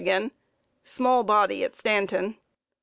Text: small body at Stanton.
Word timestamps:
small 0.83 1.21
body 1.21 1.63
at 1.63 1.75
Stanton. 1.75 2.35